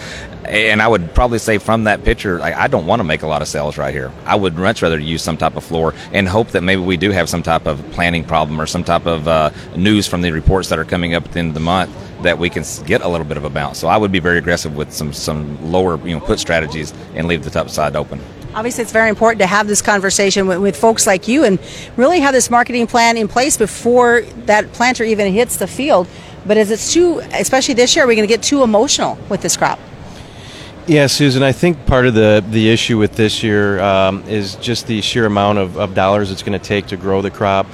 And 0.48 0.80
I 0.80 0.88
would 0.88 1.14
probably 1.14 1.38
say 1.38 1.58
from 1.58 1.84
that 1.84 2.04
picture, 2.04 2.40
I, 2.40 2.64
I 2.64 2.66
don't 2.68 2.86
want 2.86 3.00
to 3.00 3.04
make 3.04 3.22
a 3.22 3.26
lot 3.26 3.42
of 3.42 3.48
sales 3.48 3.76
right 3.76 3.92
here. 3.92 4.10
I 4.24 4.34
would 4.34 4.56
much 4.56 4.80
rather 4.80 4.98
use 4.98 5.22
some 5.22 5.36
type 5.36 5.56
of 5.56 5.64
floor 5.64 5.94
and 6.12 6.26
hope 6.26 6.48
that 6.48 6.62
maybe 6.62 6.80
we 6.80 6.96
do 6.96 7.10
have 7.10 7.28
some 7.28 7.42
type 7.42 7.66
of 7.66 7.78
planning 7.90 8.24
problem 8.24 8.58
or 8.58 8.66
some 8.66 8.82
type 8.82 9.06
of 9.06 9.28
uh, 9.28 9.50
news 9.76 10.06
from 10.06 10.22
the 10.22 10.32
reports 10.32 10.70
that 10.70 10.78
are 10.78 10.86
coming 10.86 11.14
up 11.14 11.26
at 11.26 11.32
the 11.32 11.38
end 11.38 11.48
of 11.48 11.54
the 11.54 11.60
month 11.60 11.94
that 12.22 12.38
we 12.38 12.50
can 12.50 12.64
get 12.86 13.02
a 13.02 13.08
little 13.08 13.26
bit 13.26 13.36
of 13.36 13.44
a 13.44 13.50
bounce. 13.50 13.78
So 13.78 13.88
I 13.88 13.96
would 13.96 14.10
be 14.10 14.20
very 14.20 14.38
aggressive 14.38 14.74
with 14.74 14.92
some 14.92 15.12
some 15.12 15.70
lower 15.70 15.98
you 16.06 16.14
know 16.14 16.20
put 16.24 16.40
strategies 16.40 16.92
and 17.14 17.28
leave 17.28 17.44
the 17.44 17.50
top 17.50 17.70
side 17.70 17.94
open. 17.94 18.20
Obviously, 18.54 18.82
it's 18.82 18.92
very 18.92 19.10
important 19.10 19.40
to 19.40 19.46
have 19.46 19.68
this 19.68 19.82
conversation 19.82 20.46
with, 20.46 20.58
with, 20.58 20.74
folks 20.74 21.06
like 21.06 21.28
you 21.28 21.44
and 21.44 21.58
really 21.96 22.18
have 22.20 22.32
this 22.32 22.50
marketing 22.50 22.86
plan 22.86 23.18
in 23.18 23.28
place 23.28 23.58
before 23.58 24.22
that 24.46 24.72
planter 24.72 25.04
even 25.04 25.32
hits 25.32 25.58
the 25.58 25.66
field. 25.66 26.08
But 26.46 26.56
as 26.56 26.70
it's 26.70 26.92
too, 26.92 27.18
especially 27.34 27.74
this 27.74 27.94
year, 27.94 28.06
are 28.06 28.08
we 28.08 28.16
going 28.16 28.26
to 28.26 28.34
get 28.34 28.42
too 28.42 28.62
emotional 28.62 29.18
with 29.28 29.42
this 29.42 29.56
crop? 29.56 29.78
Yeah, 30.88 31.06
Susan, 31.06 31.42
I 31.42 31.52
think 31.52 31.84
part 31.84 32.06
of 32.06 32.14
the, 32.14 32.42
the 32.48 32.70
issue 32.70 32.96
with 32.96 33.12
this 33.12 33.42
year 33.42 33.78
um, 33.78 34.22
is 34.26 34.56
just 34.56 34.86
the 34.86 35.02
sheer 35.02 35.26
amount 35.26 35.58
of, 35.58 35.76
of 35.76 35.94
dollars 35.94 36.30
it's 36.30 36.42
going 36.42 36.58
to 36.58 36.66
take 36.66 36.86
to 36.86 36.96
grow 36.96 37.20
the 37.20 37.30
crop. 37.30 37.66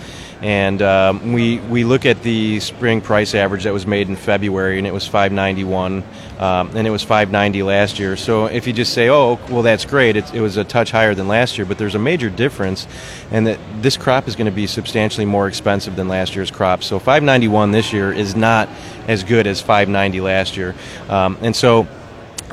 And 0.43 0.83
um, 0.83 1.33
we 1.33 1.61
we 1.61 1.85
look 1.85 2.07
at 2.07 2.25
the 2.25 2.59
spring 2.59 3.01
price 3.01 3.37
average 3.37 3.63
that 3.65 3.73
was 3.73 3.87
made 3.87 4.09
in 4.09 4.17
February, 4.17 4.79
and 4.79 4.87
it 4.87 4.93
was 4.93 5.07
591, 5.07 6.03
um, 6.41 6.77
and 6.77 6.89
it 6.89 6.91
was 6.91 7.05
590 7.05 7.63
last 7.63 8.01
year. 8.01 8.17
So 8.17 8.47
if 8.47 8.67
you 8.67 8.73
just 8.73 8.93
say, 8.93 9.09
oh, 9.09 9.39
well, 9.49 9.63
that's 9.63 9.85
great, 9.85 10.17
it, 10.17 10.35
it 10.35 10.41
was 10.41 10.57
a 10.57 10.65
touch 10.65 10.91
higher 10.91 11.15
than 11.15 11.29
last 11.29 11.57
year, 11.57 11.67
but 11.67 11.79
there's 11.79 11.95
a 11.95 12.01
major 12.01 12.31
difference, 12.31 12.89
and 13.31 13.47
that 13.47 13.61
this 13.81 13.97
crop 13.97 14.27
is 14.27 14.35
going 14.35 14.47
to 14.47 14.53
be 14.53 14.67
substantially 14.67 15.25
more 15.25 15.47
expensive 15.47 15.95
than 15.95 16.09
last 16.09 16.35
year's 16.35 16.51
crop. 16.51 16.83
So 16.83 16.99
591 16.99 17.71
this 17.71 17.93
year 17.93 18.13
is 18.13 18.35
not 18.35 18.69
as 19.07 19.23
good 19.23 19.47
as 19.47 19.61
590 19.61 20.21
last 20.21 20.57
year, 20.57 20.75
um, 21.09 21.39
and 21.43 21.55
so 21.55 21.87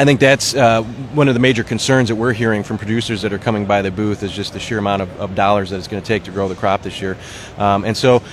I 0.01 0.03
think 0.03 0.20
that's 0.20 0.55
uh, 0.55 0.81
one 1.13 1.27
of 1.27 1.36
the 1.36 1.39
major 1.39 1.63
concerns 1.63 2.10
that 2.10 2.15
we're 2.15 2.34
hearing 2.34 2.63
from 2.63 2.79
producers 2.79 3.22
that 3.22 3.34
are 3.34 3.38
coming 3.38 3.67
by 3.67 3.84
the 3.84 3.91
booth 3.91 4.24
is 4.24 4.31
just 4.31 4.51
the 4.51 4.60
sheer 4.60 4.79
amount 4.79 5.03
of, 5.03 5.22
of 5.22 5.36
dollars 5.36 5.70
that 5.70 5.77
it's 5.77 5.88
going 5.88 6.01
to 6.01 6.08
take 6.08 6.24
to 6.24 6.31
grow 6.31 6.48
the 6.48 6.55
crop 6.55 6.81
this 6.81 7.00
year. 7.00 7.15
Um, 7.60 7.86
and 7.86 7.96
so 7.96 8.24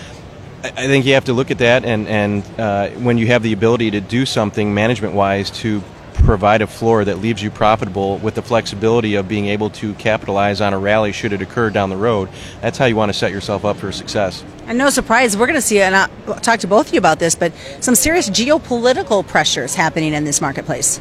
I 0.62 0.87
think 0.87 1.04
you 1.04 1.12
have 1.12 1.26
to 1.26 1.34
look 1.34 1.50
at 1.50 1.58
that, 1.58 1.84
and, 1.84 2.08
and 2.08 2.42
uh, 2.58 2.88
when 2.92 3.18
you 3.18 3.26
have 3.26 3.42
the 3.42 3.52
ability 3.52 3.90
to 3.90 4.00
do 4.00 4.25
something 4.25 4.72
management 4.72 5.12
wise 5.12 5.50
to 5.60 5.82
provide 6.14 6.62
a 6.62 6.66
floor 6.66 7.04
that 7.04 7.18
leaves 7.18 7.42
you 7.42 7.50
profitable 7.50 8.16
with 8.16 8.34
the 8.34 8.42
flexibility 8.42 9.16
of 9.16 9.28
being 9.28 9.48
able 9.48 9.68
to 9.68 9.92
capitalize 9.96 10.62
on 10.62 10.72
a 10.72 10.78
rally 10.78 11.12
should 11.12 11.34
it 11.34 11.42
occur 11.42 11.68
down 11.68 11.90
the 11.90 11.96
road. 11.98 12.30
That's 12.62 12.78
how 12.78 12.87
you 12.87 12.96
want 12.96 13.10
to 13.10 13.18
set 13.18 13.30
yourself 13.30 13.66
up 13.66 13.76
for 13.76 13.92
success. 13.92 14.42
And 14.66 14.78
no 14.78 14.88
surprise, 14.88 15.37
we're 15.37 15.46
going 15.46 15.58
to 15.58 15.62
see, 15.62 15.80
and 15.80 15.94
I'll 15.94 16.08
talk 16.37 16.60
to 16.60 16.66
both 16.66 16.88
of 16.88 16.94
you 16.94 16.98
about 16.98 17.18
this, 17.18 17.34
but 17.34 17.52
some 17.80 17.94
serious 17.94 18.30
geopolitical 18.30 19.26
pressures 19.26 19.75
happening 19.75 20.14
in 20.14 20.25
this 20.25 20.40
marketplace. 20.40 20.98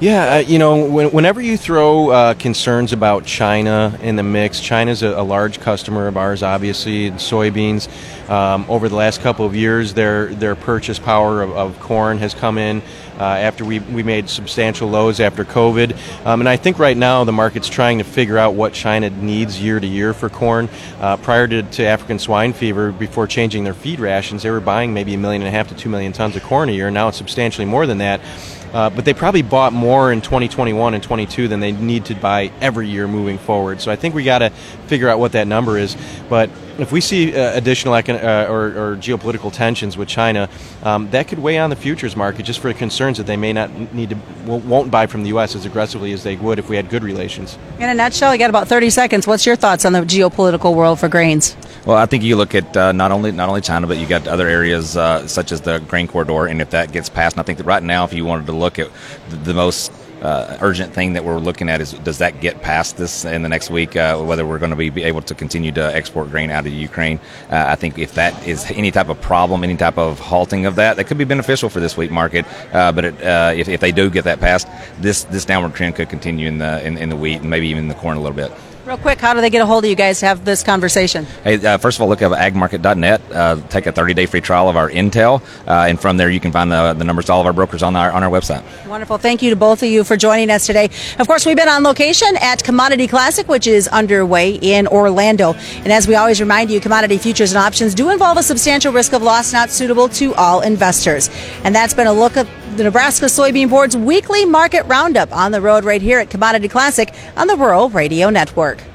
Yeah, 0.00 0.36
uh, 0.36 0.38
you 0.38 0.58
know, 0.58 0.86
when, 0.86 1.10
whenever 1.10 1.42
you 1.42 1.58
throw 1.58 2.08
uh, 2.08 2.32
concerns 2.32 2.94
about 2.94 3.26
China 3.26 3.98
in 4.00 4.16
the 4.16 4.22
mix, 4.22 4.58
China's 4.58 5.02
a, 5.02 5.08
a 5.08 5.22
large 5.22 5.60
customer 5.60 6.08
of 6.08 6.16
ours, 6.16 6.42
obviously, 6.42 7.04
in 7.04 7.14
soybeans. 7.16 7.86
Um, 8.30 8.64
over 8.70 8.88
the 8.88 8.94
last 8.94 9.20
couple 9.20 9.44
of 9.44 9.54
years, 9.54 9.92
their 9.92 10.28
their 10.34 10.54
purchase 10.54 10.98
power 10.98 11.42
of, 11.42 11.50
of 11.50 11.78
corn 11.80 12.16
has 12.16 12.32
come 12.32 12.56
in 12.56 12.80
uh, 13.18 13.24
after 13.24 13.62
we, 13.62 13.80
we 13.80 14.02
made 14.02 14.30
substantial 14.30 14.88
lows 14.88 15.20
after 15.20 15.44
COVID. 15.44 15.94
Um, 16.24 16.40
and 16.40 16.48
I 16.48 16.56
think 16.56 16.78
right 16.78 16.96
now 16.96 17.24
the 17.24 17.32
market's 17.32 17.68
trying 17.68 17.98
to 17.98 18.04
figure 18.04 18.38
out 18.38 18.54
what 18.54 18.72
China 18.72 19.10
needs 19.10 19.60
year 19.60 19.78
to 19.78 19.86
year 19.86 20.14
for 20.14 20.30
corn. 20.30 20.70
Uh, 20.98 21.18
prior 21.18 21.46
to, 21.46 21.62
to 21.62 21.84
African 21.84 22.18
swine 22.18 22.54
fever, 22.54 22.90
before 22.90 23.26
changing 23.26 23.64
their 23.64 23.74
feed 23.74 24.00
rations, 24.00 24.44
they 24.44 24.50
were 24.50 24.60
buying 24.60 24.94
maybe 24.94 25.12
a 25.12 25.18
million 25.18 25.42
and 25.42 25.48
a 25.48 25.50
half 25.50 25.68
to 25.68 25.74
two 25.74 25.90
million 25.90 26.14
tons 26.14 26.36
of 26.36 26.42
corn 26.42 26.70
a 26.70 26.72
year. 26.72 26.90
Now 26.90 27.08
it's 27.08 27.18
substantially 27.18 27.66
more 27.66 27.84
than 27.84 27.98
that. 27.98 28.22
Uh, 28.72 28.90
but 28.90 29.04
they 29.04 29.14
probably 29.14 29.42
bought 29.42 29.72
more 29.72 30.12
in 30.12 30.20
2021 30.20 30.94
and 30.94 31.02
22 31.02 31.48
than 31.48 31.60
they 31.60 31.72
need 31.72 32.04
to 32.06 32.14
buy 32.14 32.52
every 32.60 32.88
year 32.88 33.08
moving 33.08 33.38
forward. 33.38 33.80
So 33.80 33.90
I 33.90 33.96
think 33.96 34.14
we 34.14 34.22
got 34.24 34.38
to 34.38 34.50
figure 34.86 35.08
out 35.08 35.18
what 35.18 35.32
that 35.32 35.46
number 35.46 35.76
is. 35.76 35.96
But 36.28 36.50
if 36.82 36.92
we 36.92 37.00
see 37.00 37.34
uh, 37.34 37.56
additional 37.56 37.94
econ- 37.94 38.22
uh, 38.22 38.50
or, 38.50 38.66
or, 38.66 38.96
geopolitical 38.96 39.52
tensions 39.52 39.96
with 39.96 40.08
China, 40.08 40.48
um, 40.82 41.10
that 41.10 41.28
could 41.28 41.38
weigh 41.38 41.58
on 41.58 41.70
the 41.70 41.76
futures 41.76 42.16
market 42.16 42.44
just 42.44 42.60
for 42.60 42.72
concerns 42.72 43.18
that 43.18 43.26
they 43.26 43.36
may 43.36 43.52
not 43.52 43.70
need 43.94 44.10
to 44.10 44.16
won't 44.46 44.90
buy 44.90 45.06
from 45.06 45.22
the 45.22 45.28
U.S. 45.28 45.54
as 45.54 45.64
aggressively 45.66 46.12
as 46.12 46.22
they 46.22 46.36
would 46.36 46.58
if 46.58 46.68
we 46.68 46.76
had 46.76 46.88
good 46.88 47.04
relations. 47.04 47.58
In 47.78 47.88
a 47.88 47.94
nutshell, 47.94 48.32
you 48.32 48.38
got 48.38 48.50
about 48.50 48.68
30 48.68 48.90
seconds. 48.90 49.26
What's 49.26 49.46
your 49.46 49.56
thoughts 49.56 49.84
on 49.84 49.92
the 49.92 50.00
geopolitical 50.00 50.74
world 50.74 50.98
for 50.98 51.08
grains? 51.08 51.56
Well, 51.86 51.96
I 51.96 52.06
think 52.06 52.22
you 52.22 52.36
look 52.36 52.54
at 52.54 52.76
uh, 52.76 52.92
not 52.92 53.10
only 53.10 53.32
not 53.32 53.48
only 53.48 53.62
China, 53.62 53.86
but 53.86 53.96
you 53.96 54.06
got 54.06 54.28
other 54.28 54.48
areas 54.48 54.96
uh, 54.96 55.26
such 55.26 55.52
as 55.52 55.62
the 55.62 55.78
grain 55.78 56.06
corridor, 56.06 56.46
and 56.46 56.60
if 56.60 56.70
that 56.70 56.92
gets 56.92 57.08
passed, 57.08 57.36
and 57.36 57.40
I 57.40 57.44
think 57.44 57.58
that 57.58 57.64
right 57.64 57.82
now, 57.82 58.04
if 58.04 58.12
you 58.12 58.24
wanted 58.24 58.46
to 58.46 58.52
look 58.52 58.78
at 58.78 58.90
the, 59.30 59.36
the 59.36 59.54
most 59.54 59.90
uh, 60.22 60.58
urgent 60.60 60.92
thing 60.92 61.14
that 61.14 61.24
we're 61.24 61.38
looking 61.38 61.68
at 61.68 61.80
is 61.80 61.92
does 61.92 62.18
that 62.18 62.40
get 62.40 62.62
past 62.62 62.96
this 62.96 63.24
in 63.24 63.42
the 63.42 63.48
next 63.48 63.70
week? 63.70 63.96
Uh, 63.96 64.18
whether 64.18 64.46
we're 64.46 64.58
going 64.58 64.70
to 64.70 64.76
be, 64.76 65.02
able 65.02 65.22
to 65.22 65.34
continue 65.34 65.72
to 65.72 65.94
export 65.94 66.30
grain 66.30 66.50
out 66.50 66.66
of 66.66 66.72
Ukraine. 66.72 67.18
Uh, 67.50 67.64
I 67.68 67.76
think 67.76 67.98
if 67.98 68.14
that 68.14 68.46
is 68.46 68.70
any 68.70 68.90
type 68.90 69.08
of 69.08 69.20
problem, 69.20 69.64
any 69.64 69.76
type 69.76 69.98
of 69.98 70.18
halting 70.18 70.66
of 70.66 70.76
that, 70.76 70.96
that 70.96 71.04
could 71.04 71.18
be 71.18 71.24
beneficial 71.24 71.68
for 71.68 71.80
this 71.80 71.96
wheat 71.96 72.10
market. 72.10 72.44
Uh, 72.72 72.92
but 72.92 73.04
it, 73.06 73.22
uh, 73.22 73.52
if, 73.56 73.68
if 73.68 73.80
they 73.80 73.92
do 73.92 74.10
get 74.10 74.24
that 74.24 74.40
passed, 74.40 74.68
this 75.00 75.24
this 75.24 75.44
downward 75.44 75.74
trend 75.74 75.96
could 75.96 76.08
continue 76.08 76.46
in 76.48 76.58
the 76.58 76.84
in, 76.86 76.98
in 76.98 77.08
the 77.08 77.16
wheat 77.16 77.40
and 77.40 77.50
maybe 77.50 77.68
even 77.68 77.88
the 77.88 77.94
corn 77.94 78.16
a 78.16 78.20
little 78.20 78.36
bit. 78.36 78.52
Real 78.90 78.98
quick, 78.98 79.20
how 79.20 79.34
do 79.34 79.40
they 79.40 79.50
get 79.50 79.62
a 79.62 79.66
hold 79.66 79.84
of 79.84 79.88
you 79.88 79.94
guys 79.94 80.18
to 80.18 80.26
have 80.26 80.44
this 80.44 80.64
conversation? 80.64 81.24
Hey, 81.44 81.64
uh, 81.64 81.78
first 81.78 81.96
of 81.96 82.02
all, 82.02 82.08
look 82.08 82.22
at 82.22 82.32
agmarket.net. 82.32 83.22
Uh, 83.30 83.60
take 83.68 83.86
a 83.86 83.92
30 83.92 84.14
day 84.14 84.26
free 84.26 84.40
trial 84.40 84.68
of 84.68 84.74
our 84.74 84.90
Intel, 84.90 85.42
uh, 85.68 85.86
and 85.88 86.00
from 86.00 86.16
there 86.16 86.28
you 86.28 86.40
can 86.40 86.50
find 86.50 86.72
the, 86.72 86.92
the 86.94 87.04
numbers 87.04 87.26
to 87.26 87.32
all 87.32 87.40
of 87.40 87.46
our 87.46 87.52
brokers 87.52 87.84
on 87.84 87.94
our 87.94 88.10
on 88.10 88.24
our 88.24 88.30
website. 88.30 88.64
Wonderful. 88.88 89.18
Thank 89.18 89.42
you 89.42 89.50
to 89.50 89.54
both 89.54 89.84
of 89.84 89.88
you 89.88 90.02
for 90.02 90.16
joining 90.16 90.50
us 90.50 90.66
today. 90.66 90.90
Of 91.20 91.28
course, 91.28 91.46
we've 91.46 91.56
been 91.56 91.68
on 91.68 91.84
location 91.84 92.36
at 92.40 92.64
Commodity 92.64 93.06
Classic, 93.06 93.46
which 93.46 93.68
is 93.68 93.86
underway 93.86 94.56
in 94.56 94.88
Orlando. 94.88 95.52
And 95.52 95.92
as 95.92 96.08
we 96.08 96.16
always 96.16 96.40
remind 96.40 96.72
you, 96.72 96.80
commodity 96.80 97.18
futures 97.18 97.52
and 97.52 97.58
options 97.58 97.94
do 97.94 98.10
involve 98.10 98.38
a 98.38 98.42
substantial 98.42 98.92
risk 98.92 99.12
of 99.12 99.22
loss 99.22 99.52
not 99.52 99.70
suitable 99.70 100.08
to 100.08 100.34
all 100.34 100.62
investors. 100.62 101.30
And 101.62 101.72
that's 101.72 101.94
been 101.94 102.08
a 102.08 102.12
look 102.12 102.36
at 102.36 102.48
the 102.80 102.84
Nebraska 102.84 103.26
Soybean 103.26 103.68
Board's 103.68 103.94
weekly 103.94 104.46
market 104.46 104.84
roundup 104.86 105.30
on 105.36 105.52
the 105.52 105.60
road 105.60 105.84
right 105.84 106.00
here 106.00 106.18
at 106.18 106.30
Commodity 106.30 106.66
Classic 106.66 107.12
on 107.36 107.46
the 107.46 107.54
Rural 107.54 107.90
Radio 107.90 108.30
Network. 108.30 108.89